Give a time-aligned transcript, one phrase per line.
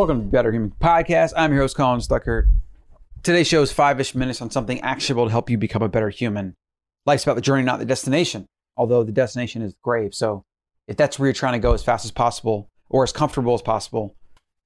[0.00, 1.34] Welcome to Better Human Podcast.
[1.36, 2.50] I'm your host, Colin Stuckert.
[3.22, 6.08] Today's show is five ish minutes on something actionable to help you become a better
[6.08, 6.54] human.
[7.04, 8.46] Life's about the journey, not the destination,
[8.78, 10.14] although the destination is the grave.
[10.14, 10.42] So
[10.88, 13.60] if that's where you're trying to go as fast as possible or as comfortable as
[13.60, 14.14] possible,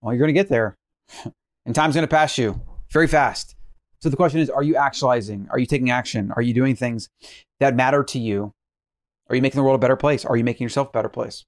[0.00, 0.74] well, you're going to get there.
[1.66, 3.54] and time's going to pass you very fast.
[4.00, 5.46] So the question is Are you actualizing?
[5.50, 6.32] Are you taking action?
[6.36, 7.10] Are you doing things
[7.60, 8.52] that matter to you?
[9.28, 10.24] Are you making the world a better place?
[10.24, 11.44] Are you making yourself a better place?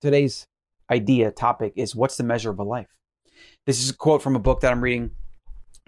[0.00, 0.46] Today's
[0.94, 2.88] idea, topic is What's the measure of a life?
[3.66, 5.10] This is a quote from a book that I'm reading,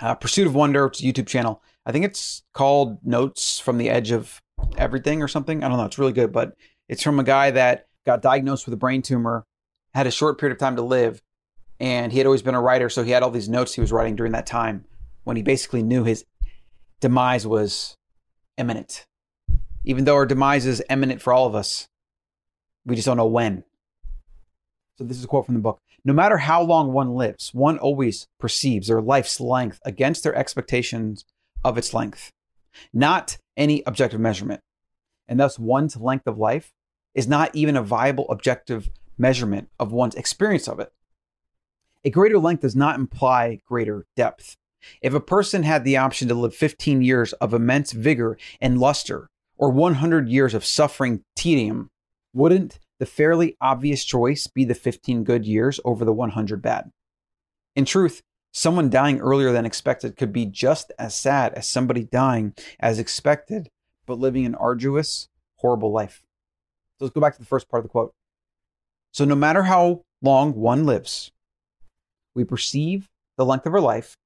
[0.01, 0.87] uh, Pursuit of Wonder.
[0.87, 1.63] It's a YouTube channel.
[1.85, 4.43] I think it's called Notes from the Edge of
[4.77, 5.63] Everything or something.
[5.63, 5.85] I don't know.
[5.85, 6.57] It's really good, but
[6.89, 9.47] it's from a guy that got diagnosed with a brain tumor,
[9.95, 11.23] had a short period of time to live,
[11.79, 12.89] and he had always been a writer.
[12.89, 14.85] So he had all these notes he was writing during that time
[15.25, 16.25] when he basically knew his
[17.01, 17.97] demise was
[18.57, 19.07] imminent.
[19.85, 21.89] Even though our demise is imminent for all of us,
[22.85, 23.65] we just don't know when.
[24.99, 25.81] So this is a quote from the book.
[26.05, 31.25] No matter how long one lives, one always perceives their life's length against their expectations
[31.65, 32.31] of its length,
[32.93, 34.61] not any objective measurement.
[35.29, 36.73] And thus, one's length of life
[37.15, 38.89] is not even a viable objective
[39.19, 40.93] measurement of one's experience of it.
[42.05, 44.57] A greater length does not imply greater depth.
[45.03, 49.29] If a person had the option to live 15 years of immense vigor and luster,
[49.59, 51.89] or 100 years of suffering tedium,
[52.33, 56.91] wouldn't the fairly obvious choice be the 15 good years over the 100 bad?
[57.75, 58.23] In truth,
[58.53, 63.69] someone dying earlier than expected could be just as sad as somebody dying as expected,
[64.07, 66.23] but living an arduous, horrible life.
[66.99, 68.15] So let's go back to the first part of the quote.
[69.13, 71.31] So, no matter how long one lives,
[72.35, 74.17] we perceive the length of our life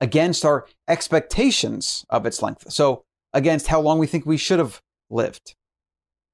[0.00, 2.70] against our expectations of its length.
[2.72, 5.54] So, against how long we think we should have lived.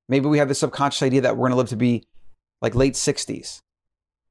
[0.09, 2.05] Maybe we have the subconscious idea that we're going to live to be
[2.61, 3.61] like late 60s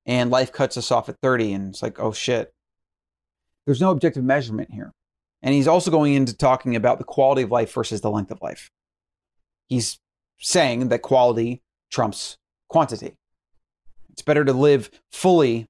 [0.05, 2.53] and life cuts us off at 30 and it's like, oh shit.
[3.65, 4.93] There's no objective measurement here.
[5.41, 8.41] And he's also going into talking about the quality of life versus the length of
[8.41, 8.71] life.
[9.67, 9.99] He's
[10.39, 11.61] saying that quality
[11.91, 12.37] trumps
[12.69, 13.15] quantity.
[14.11, 15.67] It's better to live fully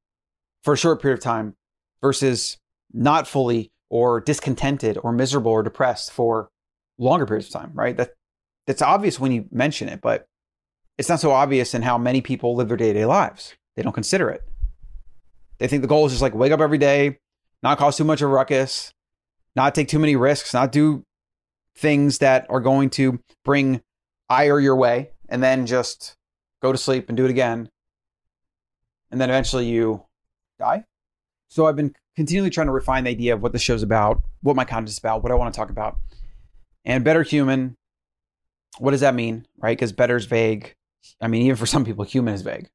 [0.63, 1.56] for a short period of time
[2.01, 2.57] versus
[2.94, 6.50] not fully or discontented or miserable or depressed for
[6.97, 7.97] longer periods of time, right?
[7.97, 8.12] That
[8.67, 10.28] that's obvious when you mention it, but
[10.97, 13.55] it's not so obvious in how many people live their day-to-day lives.
[13.75, 14.41] They don't consider it.
[15.57, 17.17] They think the goal is just like wake up every day,
[17.63, 18.94] not cause too much of a ruckus,
[19.55, 21.03] not take too many risks, not do
[21.75, 23.81] things that are going to bring
[24.29, 26.16] ire your way, and then just
[26.61, 27.69] go to sleep and do it again.
[29.09, 30.03] And then eventually you
[30.59, 30.84] die.
[31.49, 34.55] So I've been continually trying to refine the idea of what the show's about, what
[34.55, 35.97] my content is about, what I want to talk about.
[36.84, 37.77] And better human,
[38.80, 39.78] what does that mean, right?
[39.78, 40.74] Because better is vague.
[41.22, 42.68] I mean, even for some people, human is vague.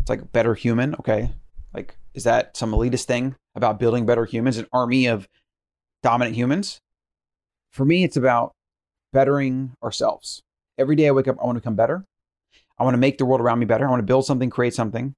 [0.00, 1.32] It's like better human, okay.
[1.74, 5.28] Like, is that some elitist thing about building better humans, an army of
[6.02, 6.78] dominant humans?
[7.72, 8.52] For me, it's about
[9.12, 10.40] bettering ourselves.
[10.78, 12.04] Every day I wake up, I want to become better.
[12.78, 13.86] I want to make the world around me better.
[13.86, 15.14] I want to build something, create something.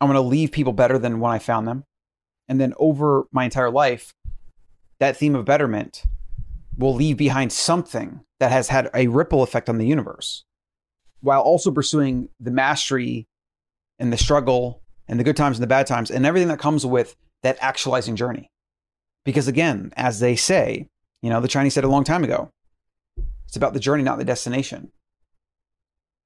[0.00, 1.84] I want to leave people better than when I found them.
[2.46, 4.14] And then over my entire life,
[5.00, 6.04] that theme of betterment
[6.78, 10.44] will leave behind something that has had a ripple effect on the universe
[11.20, 13.26] while also pursuing the mastery
[13.98, 16.86] and the struggle and the good times and the bad times and everything that comes
[16.86, 18.50] with that actualizing journey.
[19.24, 20.86] Because again, as they say,
[21.20, 22.50] you know, the Chinese said a long time ago,
[23.46, 24.92] it's about the journey, not the destination.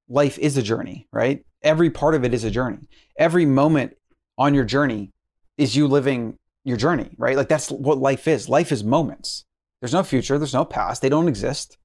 [0.09, 1.45] Life is a journey, right?
[1.63, 2.89] Every part of it is a journey.
[3.17, 3.97] Every moment
[4.37, 5.11] on your journey
[5.57, 7.37] is you living your journey, right?
[7.37, 8.49] Like that's what life is.
[8.49, 9.45] Life is moments.
[9.83, 11.77] There's no future, there's no past, they don't exist.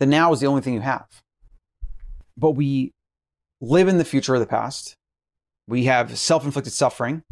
[0.00, 1.06] The now is the only thing you have.
[2.36, 2.92] But we
[3.62, 4.96] live in the future of the past.
[5.66, 7.22] We have self inflicted suffering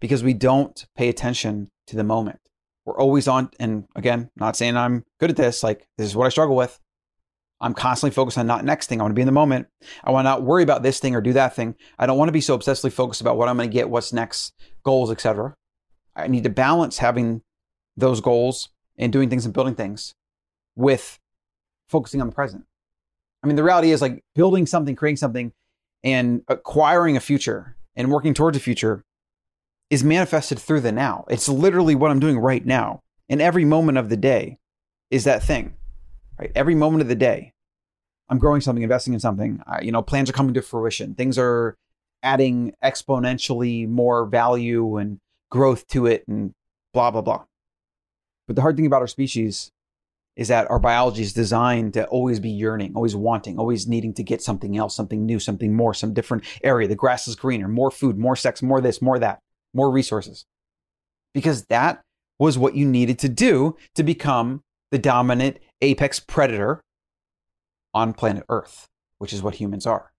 [0.00, 2.40] because we don't pay attention to the moment.
[2.84, 6.26] We're always on, and again, not saying I'm good at this, like this is what
[6.26, 6.78] I struggle with.
[7.58, 9.00] I'm constantly focused on not next thing.
[9.00, 9.68] I want to be in the moment.
[10.04, 11.74] I want to not worry about this thing or do that thing.
[11.98, 14.12] I don't want to be so obsessively focused about what I'm going to get, what's
[14.12, 14.52] next,
[14.84, 15.54] goals, etc.
[16.14, 17.40] I need to balance having
[17.96, 20.14] those goals and doing things and building things
[20.76, 21.18] with
[21.88, 22.64] focusing on the present.
[23.42, 25.52] I mean, the reality is like building something, creating something,
[26.04, 29.04] and acquiring a future and working towards a future
[29.90, 31.24] is manifested through the now.
[31.28, 33.02] It's literally what I'm doing right now.
[33.28, 34.58] And every moment of the day
[35.10, 35.74] is that thing,
[36.38, 36.50] right?
[36.54, 37.52] Every moment of the day,
[38.28, 39.62] I'm growing something, investing in something.
[39.66, 41.14] Uh, you know, plans are coming to fruition.
[41.14, 41.76] Things are
[42.22, 45.18] adding exponentially more value and
[45.50, 46.54] growth to it and
[46.94, 47.44] blah, blah, blah.
[48.52, 49.70] But the hard thing about our species
[50.36, 54.22] is that our biology is designed to always be yearning, always wanting, always needing to
[54.22, 56.86] get something else, something new, something more, some different area.
[56.86, 59.40] The grass is greener, more food, more sex, more this, more that,
[59.72, 60.44] more resources.
[61.32, 62.02] Because that
[62.38, 64.60] was what you needed to do to become
[64.90, 66.82] the dominant apex predator
[67.94, 70.12] on planet Earth, which is what humans are.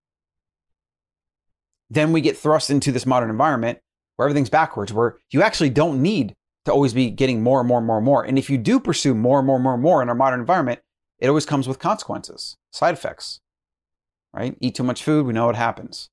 [1.87, 3.77] Then we get thrust into this modern environment
[4.15, 6.33] where everything's backwards, where you actually don't need
[6.65, 8.23] to always be getting more and more and more and more.
[8.23, 10.39] And if you do pursue more and more and more and more in our modern
[10.39, 10.79] environment,
[11.19, 13.41] it always comes with consequences, side effects,
[14.33, 14.55] right?
[14.59, 16.09] Eat too much food, we know what happens.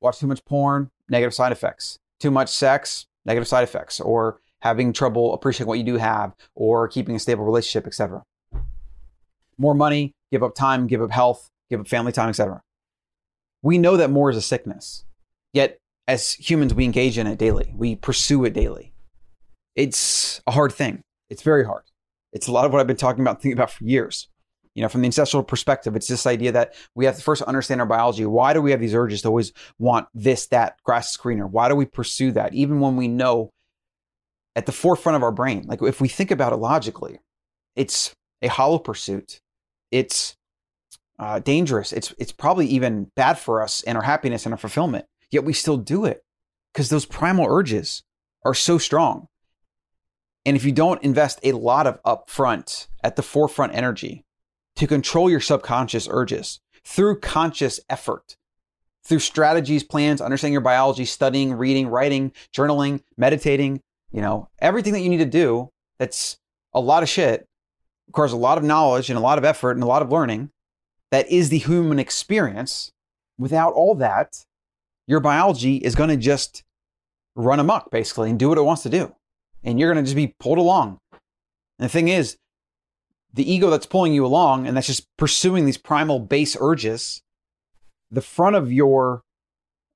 [0.00, 1.98] Watch too much porn, negative side effects.
[2.20, 4.00] Too much sex, negative side effects.
[4.00, 8.22] Or having trouble appreciating what you do have, or keeping a stable relationship, etc.
[9.58, 12.62] More money, give up time, give up health, give up family time, etc.
[13.62, 15.04] We know that more is a sickness.
[15.52, 17.72] Yet, as humans, we engage in it daily.
[17.76, 18.93] We pursue it daily
[19.76, 21.02] it's a hard thing.
[21.30, 21.84] It's very hard.
[22.32, 24.28] It's a lot of what I've been talking about, thinking about for years.
[24.74, 27.80] You know, from the ancestral perspective, it's this idea that we have to first understand
[27.80, 28.26] our biology.
[28.26, 31.48] Why do we have these urges to always want this, that, grass screener?
[31.48, 33.50] Why do we pursue that, even when we know
[34.56, 35.64] at the forefront of our brain?
[35.68, 37.20] Like, if we think about it logically,
[37.76, 38.12] it's
[38.42, 39.38] a hollow pursuit.
[39.92, 40.34] It's
[41.20, 41.92] uh, dangerous.
[41.92, 45.06] It's it's probably even bad for us and our happiness and our fulfillment.
[45.30, 46.22] Yet we still do it
[46.72, 48.02] because those primal urges
[48.44, 49.28] are so strong.
[50.46, 54.24] And if you don't invest a lot of upfront at the forefront energy
[54.76, 58.36] to control your subconscious urges through conscious effort,
[59.04, 63.80] through strategies, plans, understanding your biology, studying, reading, writing, journaling, meditating,
[64.12, 66.38] you know, everything that you need to do, that's
[66.74, 67.46] a lot of shit,
[68.06, 70.50] requires a lot of knowledge and a lot of effort and a lot of learning.
[71.10, 72.90] That is the human experience.
[73.38, 74.44] Without all that,
[75.06, 76.64] your biology is going to just
[77.34, 79.14] run amok basically and do what it wants to do
[79.64, 80.98] and you're going to just be pulled along.
[81.78, 82.36] And the thing is,
[83.32, 87.22] the ego that's pulling you along and that's just pursuing these primal base urges,
[88.10, 89.22] the front of your,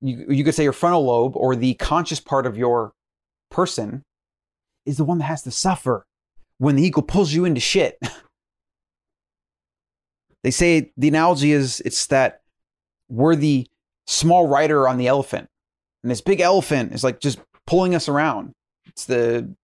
[0.00, 2.92] you, you could say your frontal lobe or the conscious part of your
[3.50, 4.02] person
[4.84, 6.04] is the one that has to suffer
[6.58, 7.98] when the ego pulls you into shit.
[10.42, 12.40] they say the analogy is it's that
[13.08, 13.68] we're the
[14.06, 15.46] small rider on the elephant.
[16.02, 18.52] And this big elephant is like just pulling us around.
[18.88, 19.54] It's the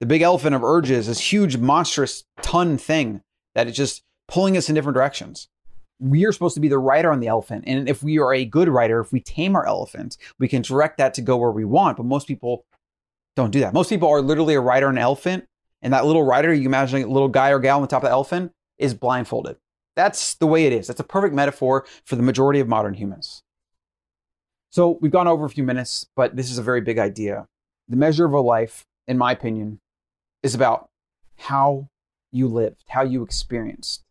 [0.00, 3.22] the big elephant of urges, this huge, monstrous ton thing
[3.54, 5.48] that is just pulling us in different directions.
[6.00, 7.64] We are supposed to be the rider on the elephant.
[7.66, 10.98] And if we are a good rider, if we tame our elephant, we can direct
[10.98, 11.96] that to go where we want.
[11.96, 12.66] But most people
[13.36, 13.72] don't do that.
[13.72, 15.46] Most people are literally a rider on an elephant.
[15.80, 18.08] And that little rider, you imagine a little guy or gal on the top of
[18.08, 19.56] the elephant, is blindfolded.
[19.96, 20.88] That's the way it is.
[20.88, 23.42] That's a perfect metaphor for the majority of modern humans.
[24.70, 27.46] So we've gone over a few minutes, but this is a very big idea.
[27.88, 29.80] The measure of a life, in my opinion,
[30.42, 30.88] is about
[31.36, 31.88] how
[32.32, 34.04] you lived, how you experienced,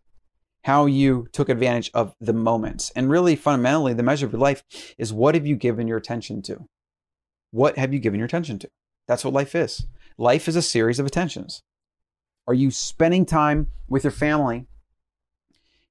[0.63, 2.91] how you took advantage of the moments.
[2.95, 4.63] And really, fundamentally, the measure of your life
[4.97, 6.67] is what have you given your attention to?
[7.51, 8.69] What have you given your attention to?
[9.07, 9.85] That's what life is.
[10.17, 11.63] Life is a series of attentions.
[12.47, 14.65] Are you spending time with your family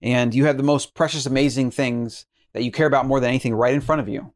[0.00, 3.54] and you have the most precious, amazing things that you care about more than anything
[3.54, 4.32] right in front of you?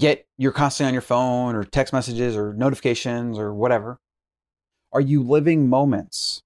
[0.00, 3.98] Yet you're constantly on your phone or text messages or notifications or whatever.
[4.94, 6.42] Are you living moments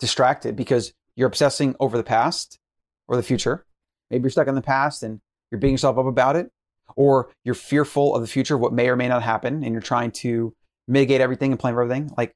[0.00, 2.58] distracted because you're obsessing over the past
[3.06, 3.64] or the future?
[4.10, 5.20] Maybe you're stuck in the past and
[5.52, 6.50] you're beating yourself up about it,
[6.96, 10.10] or you're fearful of the future, what may or may not happen, and you're trying
[10.10, 10.52] to
[10.88, 12.10] mitigate everything and plan for everything.
[12.16, 12.34] Like,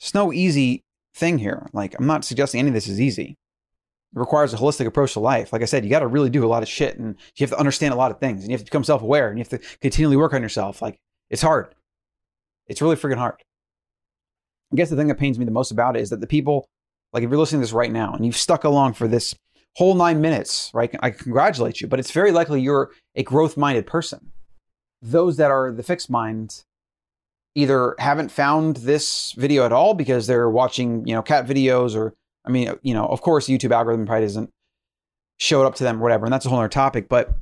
[0.00, 0.82] it's no easy
[1.14, 1.68] thing here.
[1.74, 3.36] Like, I'm not suggesting any of this is easy.
[4.16, 5.52] It requires a holistic approach to life.
[5.52, 7.50] Like I said, you got to really do a lot of shit and you have
[7.50, 9.44] to understand a lot of things and you have to become self aware and you
[9.44, 10.80] have to continually work on yourself.
[10.80, 11.74] Like, it's hard.
[12.66, 13.34] It's really freaking hard.
[14.72, 16.66] I guess the thing that pains me the most about it is that the people,
[17.12, 19.34] like if you're listening to this right now and you've stuck along for this
[19.76, 20.94] whole nine minutes, right?
[21.00, 24.32] I congratulate you, but it's very likely you're a growth minded person.
[25.02, 26.64] Those that are the fixed mind
[27.54, 32.14] either haven't found this video at all because they're watching, you know, cat videos or,
[32.46, 34.50] I mean, you know, of course, YouTube algorithm probably doesn't
[35.38, 36.26] show it up to them or whatever.
[36.26, 37.08] And that's a whole other topic.
[37.08, 37.34] But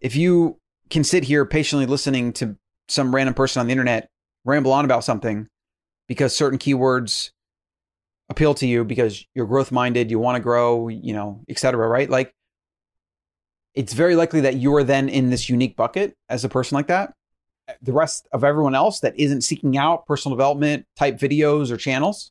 [0.00, 0.58] if you
[0.90, 2.56] can sit here patiently listening to
[2.88, 4.08] some random person on the internet
[4.44, 5.46] ramble on about something
[6.06, 7.30] because certain keywords
[8.28, 11.86] appeal to you because you're growth minded, you want to grow, you know, etc.
[11.88, 12.08] right?
[12.08, 12.32] Like
[13.74, 16.86] it's very likely that you are then in this unique bucket as a person like
[16.88, 17.12] that.
[17.82, 22.30] The rest of everyone else that isn't seeking out personal development type videos or channels,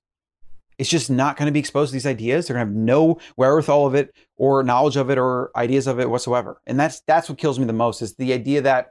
[0.83, 2.45] it's just not going to be exposed to these ideas.
[2.45, 5.97] They're going to have no wherewithal of it or knowledge of it or ideas of
[5.97, 6.59] it whatsoever.
[6.67, 8.89] And that's that's what kills me the most is the idea that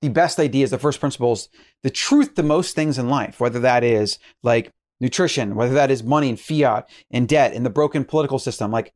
[0.00, 1.50] the best ideas, the first principles,
[1.82, 6.02] the truth to most things in life, whether that is like nutrition, whether that is
[6.02, 8.94] money and fiat and debt and the broken political system, like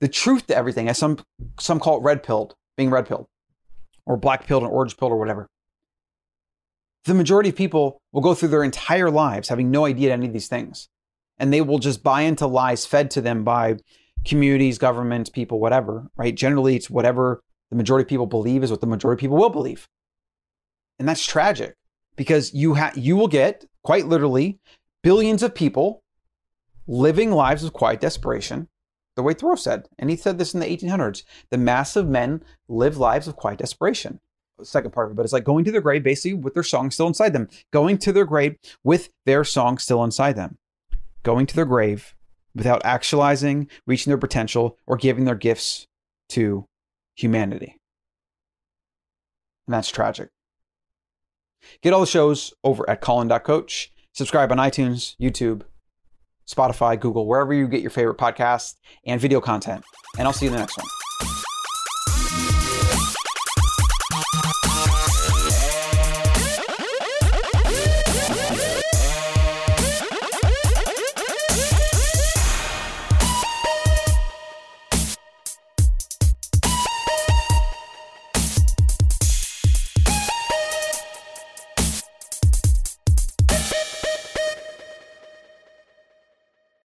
[0.00, 1.18] the truth to everything, as some
[1.60, 3.26] some call it red pilled, being red pilled,
[4.06, 5.46] or black pilled and orange pilled or whatever.
[7.04, 10.32] The majority of people will go through their entire lives having no idea any of
[10.32, 10.88] these things.
[11.38, 13.76] And they will just buy into lies fed to them by
[14.24, 16.34] communities, governments, people, whatever, right?
[16.34, 19.50] Generally, it's whatever the majority of people believe is what the majority of people will
[19.50, 19.88] believe.
[20.98, 21.76] And that's tragic
[22.16, 24.58] because you ha- you will get quite literally
[25.02, 26.02] billions of people
[26.86, 28.68] living lives of quiet desperation.
[29.16, 32.42] The way Thoreau said, and he said this in the 1800s, the mass of men
[32.68, 34.20] live lives of quiet desperation.
[34.62, 36.90] Second part of it, but it's like going to their grave basically with their song
[36.90, 40.58] still inside them, going to their grave with their song still inside them,
[41.24, 42.14] going to their grave
[42.54, 45.88] without actualizing, reaching their potential, or giving their gifts
[46.28, 46.66] to
[47.16, 47.76] humanity.
[49.66, 50.28] And that's tragic.
[51.82, 53.90] Get all the shows over at Colin.coach.
[54.12, 55.62] Subscribe on iTunes, YouTube,
[56.46, 58.74] Spotify, Google, wherever you get your favorite podcasts
[59.06, 59.82] and video content.
[60.18, 61.03] And I'll see you in the next one.